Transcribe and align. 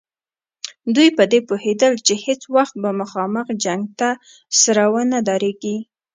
دوی 0.95 1.09
په 1.17 1.23
دې 1.31 1.39
پوهېدل 1.47 1.93
چې 2.05 2.13
هېڅ 2.25 2.41
وخت 2.55 2.75
به 2.83 2.89
مخامخ 3.01 3.47
جنګ 3.63 3.81
ته 3.99 4.09
سره 4.61 4.83
ونه 4.93 5.19
دریږي. 5.27 5.77